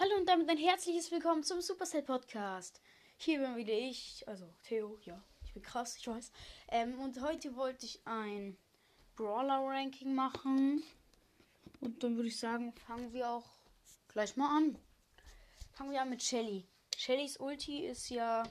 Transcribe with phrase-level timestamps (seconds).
[0.00, 2.80] Hallo und damit ein herzliches Willkommen zum Supercell Podcast.
[3.16, 6.30] Hier bin wieder ich, also Theo, ja, ich bin krass, ich weiß.
[6.68, 8.56] Ähm, und heute wollte ich ein
[9.16, 10.84] Brawler-Ranking machen.
[11.80, 13.50] Und dann würde ich sagen, fangen wir auch
[14.06, 14.78] gleich mal an.
[15.72, 16.68] Fangen wir an mit Shelly.
[16.96, 18.44] Shellys Ulti ist ja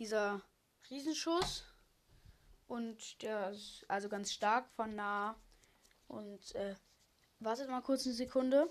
[0.00, 0.42] dieser
[0.90, 1.64] Riesenschuss.
[2.66, 5.36] Und der ist also ganz stark von nah.
[6.08, 6.74] Und äh,
[7.38, 8.68] wartet mal kurz eine Sekunde.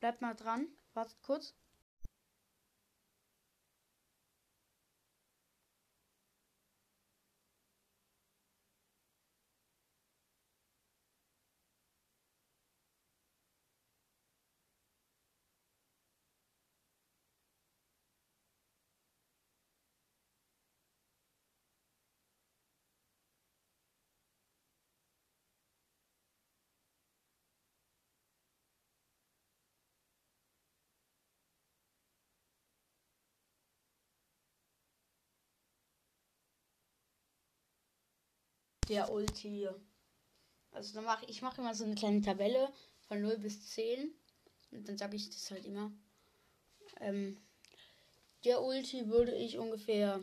[0.00, 0.68] Bleibt mal dran.
[0.96, 1.54] Wartet kurz.
[38.88, 39.68] Der Ulti.
[40.72, 42.72] Also dann mache ich mache immer so eine kleine Tabelle
[43.08, 44.12] von 0 bis 10.
[44.70, 45.90] Und dann sage ich das halt immer.
[47.00, 47.36] Ähm,
[48.44, 50.22] der Ulti würde ich ungefähr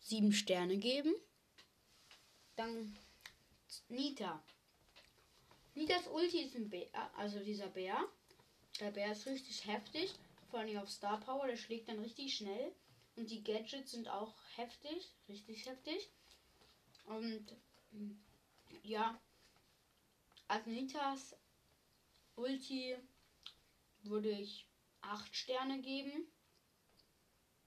[0.00, 1.14] 7 Sterne geben.
[2.56, 2.96] Dann
[3.88, 4.42] Nita.
[5.74, 7.98] Nitas Ulti ist ein Bär, also dieser Bär.
[8.80, 10.14] Der Bär ist richtig heftig.
[10.50, 12.72] Vor allem auf Star Power, der schlägt dann richtig schnell.
[13.16, 16.10] Und die Gadgets sind auch heftig, richtig heftig.
[17.04, 17.56] Und
[18.82, 19.20] ja,
[20.48, 21.36] Agnitas
[22.36, 22.96] Ulti
[24.02, 24.66] würde ich
[25.02, 26.26] 8 Sterne geben.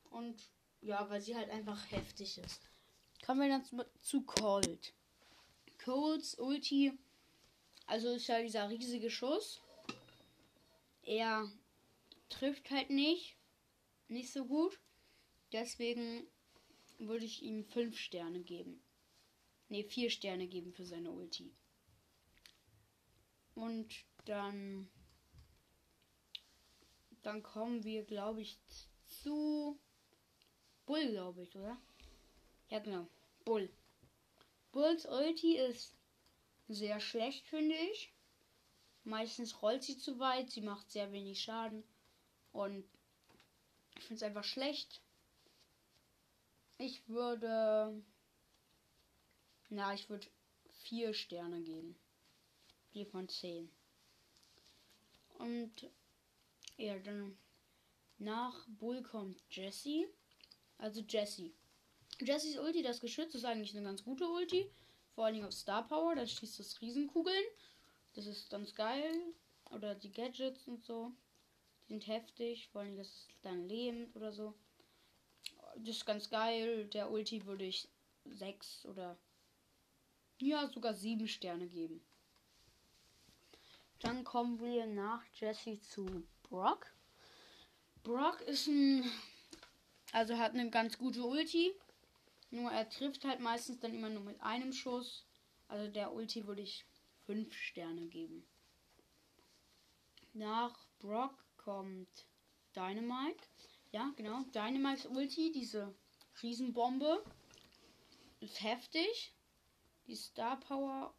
[0.10, 0.42] Und
[0.82, 2.62] ja, weil sie halt einfach heftig ist.
[3.26, 4.94] Kommen wir dann zu, Cold.
[5.84, 6.98] Colds Ulti,
[7.86, 9.62] also ist ja dieser riesige Schuss.
[11.04, 11.50] Er
[12.30, 13.38] trifft halt nicht,
[14.08, 14.80] nicht so gut.
[15.52, 16.28] Deswegen
[17.00, 18.82] würde ich ihm 5 Sterne geben.
[19.70, 21.54] Ne, 4 Sterne geben für seine Ulti.
[23.56, 23.94] Und
[24.26, 24.90] dann.
[27.24, 28.58] Dann kommen wir, glaube ich,
[29.08, 29.78] zu
[30.86, 31.78] Bull, glaube ich, oder?
[32.70, 33.08] Ja, genau.
[33.44, 33.70] Bull.
[34.72, 35.94] Bulls Ulti ist
[36.68, 38.14] sehr schlecht, finde ich.
[39.04, 41.84] Meistens rollt sie zu weit, sie macht sehr wenig Schaden.
[42.52, 42.86] Und
[43.96, 45.02] ich finde es einfach schlecht.
[46.78, 48.04] Ich würde.
[49.70, 50.28] Na, ich würde
[50.84, 51.98] vier Sterne geben.
[52.92, 53.70] Vier von zehn.
[55.40, 55.90] Und
[56.78, 57.38] ja, dann
[58.18, 60.08] nach Bull kommt Jesse.
[60.78, 61.52] Also Jesse.
[62.20, 64.72] Jessys Ulti, das Geschütz, ist eigentlich eine ganz gute Ulti.
[65.14, 67.44] Vor allem auf Star Power, da schießt das Riesenkugeln.
[68.14, 69.12] Das ist ganz geil.
[69.72, 71.12] Oder die Gadgets und so.
[71.84, 72.70] Die sind heftig.
[72.70, 74.54] Vor allem das ist dann lebend oder so.
[75.76, 76.86] Das ist ganz geil.
[76.86, 77.88] Der Ulti würde ich
[78.26, 79.18] sechs oder
[80.40, 82.02] ja, sogar sieben Sterne geben.
[84.00, 86.06] Dann kommen wir nach Jesse zu
[86.44, 86.94] Brock.
[88.04, 89.04] Brock ist ein.
[90.14, 91.74] Also hat eine ganz gute Ulti.
[92.52, 95.26] Nur er trifft halt meistens dann immer nur mit einem Schuss.
[95.68, 96.86] Also der Ulti würde ich
[97.26, 98.48] fünf Sterne geben.
[100.34, 102.26] Nach Brock kommt
[102.76, 103.44] Dynamite.
[103.92, 104.44] Ja, genau.
[104.54, 105.94] Dynamites Ulti, diese
[106.42, 107.24] Riesenbombe.
[108.40, 109.34] Ist heftig.
[110.08, 111.14] Die Star Power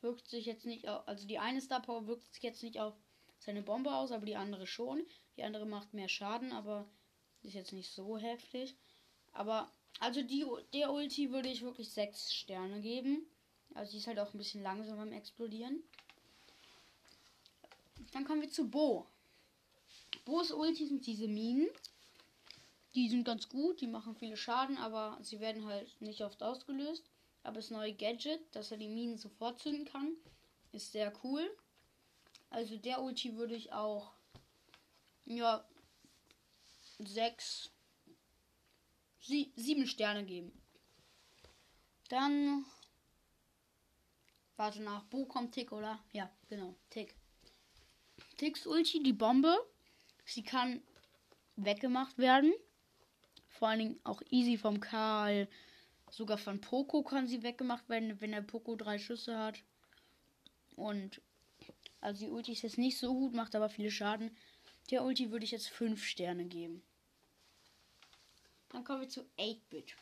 [0.00, 1.06] wirkt sich jetzt nicht auf.
[1.06, 2.94] Also die eine Star Power wirkt sich jetzt nicht auf
[3.38, 5.04] seine Bombe aus, aber die andere schon.
[5.36, 6.88] Die andere macht mehr Schaden, aber
[7.42, 8.76] ist jetzt nicht so heftig.
[9.32, 13.26] Aber also die der Ulti würde ich wirklich sechs Sterne geben.
[13.74, 15.82] Also die ist halt auch ein bisschen langsam beim Explodieren.
[18.12, 19.06] Dann kommen wir zu Bo.
[20.24, 21.68] Bo's Ulti sind diese Minen.
[22.94, 27.04] Die sind ganz gut, die machen viele Schaden, aber sie werden halt nicht oft ausgelöst.
[27.42, 30.16] Aber das neue Gadget, dass er die Minen sofort zünden kann,
[30.72, 31.50] ist sehr cool.
[32.50, 34.12] Also der Ulti würde ich auch
[35.24, 35.64] ja
[36.98, 37.70] sechs,
[39.20, 40.52] sie, sieben Sterne geben.
[42.08, 42.64] Dann
[44.56, 46.02] warte nach, Bo kommt Tick, oder?
[46.12, 47.14] Ja, genau, Tick.
[48.36, 49.56] Ticks Ulti, die Bombe.
[50.24, 50.82] Sie kann
[51.56, 52.52] weggemacht werden.
[53.48, 55.48] Vor allen Dingen auch easy vom Karl,
[56.10, 59.62] Sogar von Poco kann sie weggemacht werden, wenn der Poco drei Schüsse hat.
[60.76, 61.20] Und
[62.00, 64.36] also die Ulti ist jetzt nicht so gut, macht aber viele Schaden.
[64.90, 66.82] Der Ulti würde ich jetzt 5 Sterne geben.
[68.70, 69.96] Dann kommen wir zu 8-Bit.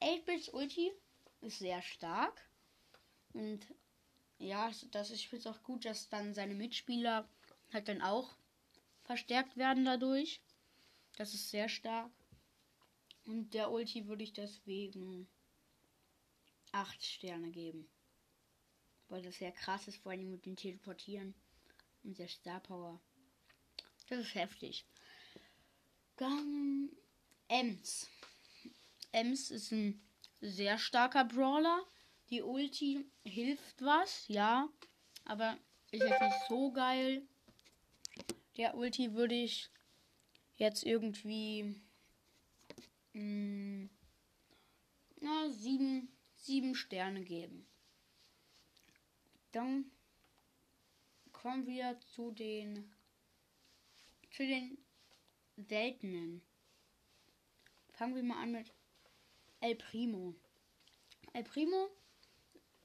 [0.00, 0.92] 8-Bits Ulti
[1.40, 2.48] ist sehr stark.
[3.32, 3.66] Und
[4.38, 7.28] ja, das ist, es auch gut, dass dann seine Mitspieler
[7.72, 8.34] halt dann auch
[9.04, 10.40] verstärkt werden dadurch.
[11.16, 12.10] Das ist sehr stark.
[13.30, 15.28] Und der Ulti würde ich deswegen
[16.72, 17.88] 8 Sterne geben.
[19.08, 21.36] Weil das sehr krass ist, vor allem mit dem Teleportieren
[22.02, 23.00] und der Star Power.
[24.08, 24.84] Das ist heftig.
[26.16, 26.90] Dann
[27.46, 28.08] Ems.
[29.12, 30.02] Ems ist ein
[30.40, 31.86] sehr starker Brawler.
[32.30, 34.68] Die Ulti hilft was, ja.
[35.24, 35.56] Aber
[35.92, 37.22] ist jetzt nicht so geil.
[38.56, 39.70] Der Ulti würde ich
[40.56, 41.80] jetzt irgendwie
[43.20, 43.90] mh, mm,
[45.20, 47.66] na, sieben, sieben Sterne geben.
[49.52, 49.90] Dann
[51.32, 52.94] kommen wir zu den
[54.30, 54.78] zu den
[55.56, 56.42] seltenen.
[57.92, 58.72] Fangen wir mal an mit
[59.60, 60.34] El Primo.
[61.32, 61.90] El Primo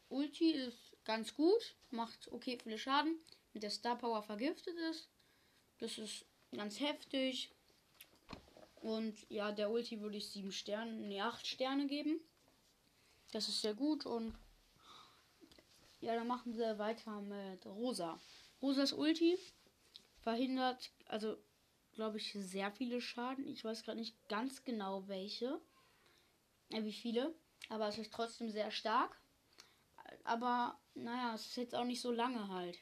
[0.09, 3.19] Ulti ist ganz gut, macht okay viele Schaden.
[3.53, 5.09] Mit der Star Power vergiftet ist.
[5.77, 7.54] Das ist ganz heftig.
[8.85, 12.19] Und ja, der Ulti würde ich 7 Sterne, ne 8 Sterne geben.
[13.31, 14.37] Das ist sehr gut und
[16.01, 18.21] ja, dann machen wir weiter mit Rosa.
[18.61, 19.39] Rosas Ulti
[20.19, 21.35] verhindert, also
[21.93, 23.47] glaube ich, sehr viele Schaden.
[23.47, 25.59] Ich weiß gerade nicht ganz genau welche,
[26.69, 27.33] äh, wie viele,
[27.69, 29.19] aber es ist trotzdem sehr stark.
[30.23, 32.77] Aber naja, es ist jetzt auch nicht so lange halt.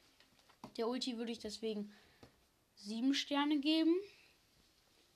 [0.76, 1.94] Der Ulti würde ich deswegen
[2.74, 3.96] 7 Sterne geben.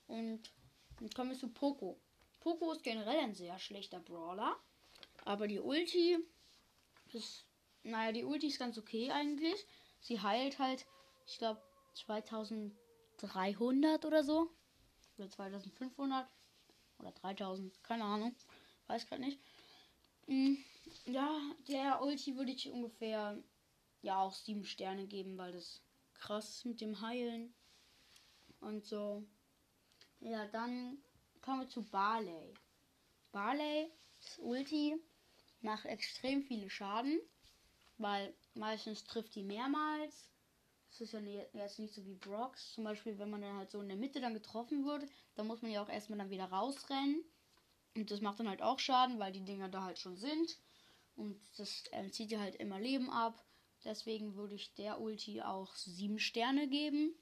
[0.07, 0.49] Und
[0.99, 1.99] dann kommen wir zu Poco.
[2.39, 4.57] Poco ist generell ein sehr schlechter Brawler.
[5.25, 6.17] Aber die Ulti
[7.13, 7.45] ist,
[7.83, 9.65] naja, die Ulti ist ganz okay eigentlich.
[9.99, 10.85] Sie heilt halt,
[11.25, 11.61] ich glaube,
[11.93, 14.51] 2300 oder so.
[15.17, 16.29] Oder 2500.
[16.99, 18.35] Oder 3000, keine Ahnung.
[18.87, 19.39] Weiß gerade nicht.
[20.27, 20.55] Mm,
[21.05, 23.41] ja, der Ulti würde ich ungefähr
[24.01, 25.81] ja auch 7 Sterne geben, weil das
[26.13, 27.53] krass mit dem Heilen.
[28.59, 29.25] Und so.
[30.21, 30.97] Ja, dann
[31.41, 32.53] kommen wir zu Barley.
[33.31, 34.95] Barley, das Ulti,
[35.61, 37.19] macht extrem viele Schaden,
[37.97, 40.29] weil meistens trifft die mehrmals.
[40.89, 42.73] Das ist ja jetzt nicht so wie Brox.
[42.73, 45.61] Zum Beispiel, wenn man dann halt so in der Mitte dann getroffen wird, dann muss
[45.61, 47.23] man ja auch erstmal dann wieder rausrennen.
[47.95, 50.57] Und das macht dann halt auch Schaden, weil die Dinger da halt schon sind.
[51.15, 53.43] Und das äh, zieht ja halt immer Leben ab.
[53.85, 57.13] Deswegen würde ich der Ulti auch 7 Sterne geben.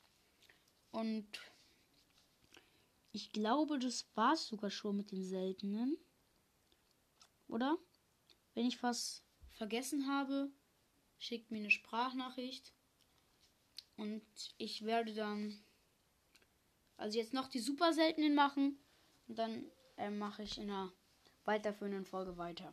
[0.91, 1.27] Und
[3.17, 5.97] ich glaube, das war es sogar schon mit den seltenen.
[7.47, 7.75] Oder?
[8.53, 10.51] Wenn ich was vergessen habe,
[11.17, 12.73] schickt mir eine Sprachnachricht.
[13.95, 14.21] Und
[14.59, 15.59] ich werde dann
[16.97, 18.77] also jetzt noch die super seltenen machen.
[19.27, 19.65] Und dann
[19.97, 20.93] äh, mache ich in einer
[21.43, 22.71] weiterführenden Folge weiter.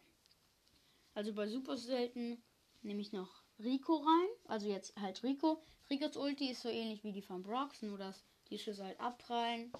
[1.14, 2.42] Also bei super selten
[2.82, 4.28] nehme ich noch Rico rein.
[4.44, 5.62] Also jetzt halt Rico.
[5.88, 9.72] Ricos Ulti ist so ähnlich wie die von Brox, nur dass die Schüsse halt abprallen.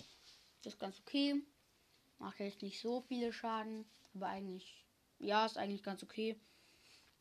[0.65, 1.43] Das ist ganz okay.
[2.19, 3.85] Macht jetzt nicht so viele Schaden,
[4.15, 4.83] aber eigentlich,
[5.19, 6.37] ja, ist eigentlich ganz okay.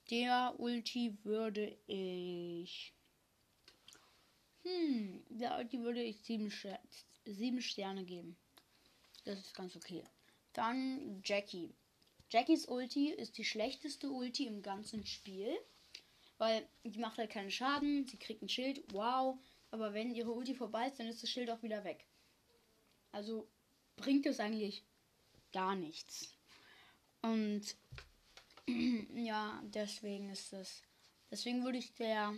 [0.09, 2.93] Der Ulti würde ich.
[4.63, 6.53] Hm, der Ulti würde ich sieben,
[7.25, 8.37] sieben Sterne geben.
[9.25, 10.05] Das ist ganz okay.
[10.53, 11.75] Dann Jackie.
[12.29, 15.53] Jackies Ulti ist die schlechteste Ulti im ganzen Spiel.
[16.37, 19.37] Weil die macht halt keinen Schaden, sie kriegt ein Schild, wow.
[19.71, 22.05] Aber wenn ihre Ulti vorbei ist, dann ist das Schild auch wieder weg.
[23.13, 23.47] Also
[23.95, 24.83] bringt es eigentlich
[25.53, 26.35] gar nichts.
[27.21, 27.61] Und
[29.15, 30.81] ja, deswegen ist es.
[31.31, 32.35] Deswegen würde ich der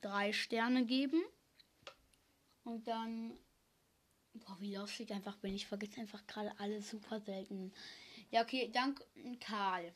[0.00, 1.22] drei Sterne geben.
[2.64, 3.38] Und dann.
[4.34, 5.54] Boah, wie lustig einfach bin.
[5.54, 7.72] Ich vergesse einfach gerade alle super selten.
[8.30, 9.02] Ja, okay, dank
[9.40, 9.94] Karl.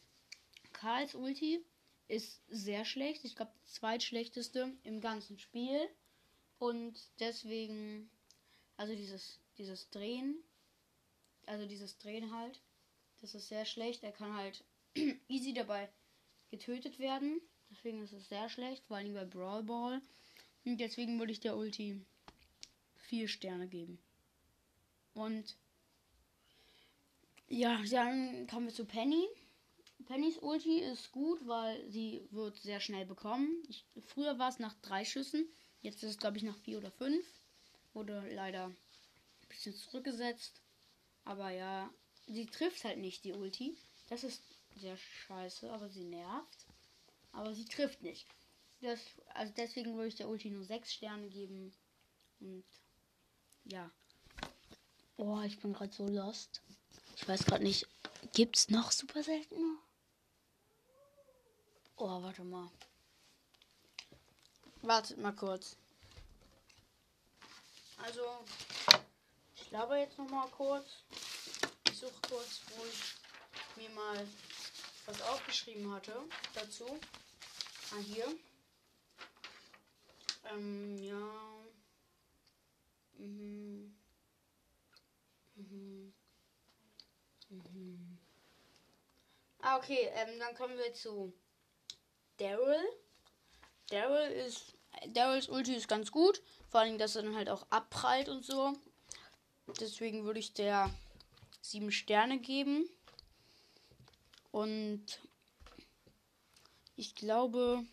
[0.72, 1.64] Karls Ulti
[2.08, 3.24] ist sehr schlecht.
[3.24, 5.80] Ich glaube, zweitschlechteste im ganzen Spiel.
[6.58, 8.10] Und deswegen,
[8.80, 10.42] also dieses, dieses Drehen,
[11.44, 12.62] also dieses Drehen halt,
[13.20, 14.02] das ist sehr schlecht.
[14.02, 14.64] Er kann halt
[15.28, 15.90] easy dabei
[16.50, 17.42] getötet werden.
[17.70, 20.00] Deswegen ist es sehr schlecht, vor allem bei Brawl Ball.
[20.64, 22.00] Und deswegen würde ich der Ulti
[22.96, 23.98] vier Sterne geben.
[25.12, 25.58] Und
[27.48, 29.28] ja, dann kommen wir zu Penny.
[30.06, 33.62] Pennys Ulti ist gut, weil sie wird sehr schnell bekommen.
[33.68, 35.46] Ich, früher war es nach drei Schüssen,
[35.82, 37.39] jetzt ist es glaube ich nach vier oder fünf.
[37.92, 38.76] Wurde leider ein
[39.48, 40.60] bisschen zurückgesetzt.
[41.24, 41.90] Aber ja,
[42.26, 43.76] sie trifft halt nicht die Ulti.
[44.08, 44.42] Das ist
[44.76, 46.66] sehr scheiße, aber sie nervt.
[47.32, 48.26] Aber sie trifft nicht.
[48.80, 49.00] Das,
[49.34, 51.72] also deswegen würde ich der Ulti nur sechs Sterne geben.
[52.40, 52.64] Und
[53.64, 53.90] ja.
[55.16, 56.62] Oh, ich bin gerade so lost.
[57.16, 57.86] Ich weiß gerade nicht.
[58.32, 59.76] Gibt es noch super seltene?
[61.96, 62.70] Oh, warte mal.
[64.82, 65.76] Wartet mal kurz.
[68.02, 68.44] Also,
[69.56, 70.86] ich laber jetzt noch mal kurz.
[71.88, 73.14] Ich suche kurz, wo ich
[73.76, 74.26] mir mal
[75.06, 76.14] was aufgeschrieben hatte
[76.54, 76.98] dazu.
[77.92, 78.26] Ah, hier.
[80.50, 81.60] Ähm, ja.
[83.18, 83.96] Mhm.
[85.56, 86.14] Mhm.
[87.50, 88.18] Mhm.
[89.60, 91.34] Ah, okay, ähm, dann kommen wir zu
[92.38, 92.82] Daryl.
[93.90, 94.79] Daryl ist.
[95.08, 96.42] Daryls Ulti ist ganz gut.
[96.68, 98.74] Vor allem, dass er dann halt auch abprallt und so.
[99.80, 100.90] Deswegen würde ich der
[101.60, 102.88] sieben Sterne geben.
[104.50, 105.20] Und
[106.96, 107.84] ich glaube,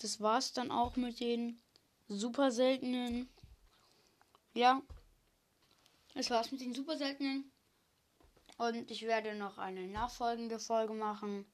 [0.00, 1.60] das war's dann auch mit den
[2.08, 3.28] super seltenen.
[4.54, 4.82] Ja,
[6.14, 7.50] das war's mit den super seltenen.
[8.56, 11.44] Und ich werde noch eine nachfolgende Folge machen.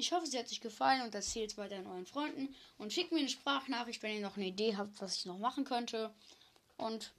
[0.00, 2.54] Ich hoffe, sie hat euch gefallen und erzählt es weiter an euren Freunden.
[2.78, 5.64] Und schickt mir eine Sprachnachricht, wenn ihr noch eine Idee habt, was ich noch machen
[5.64, 6.10] könnte.
[6.78, 7.12] Und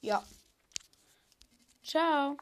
[0.00, 0.24] ja.
[1.82, 2.38] Ciao.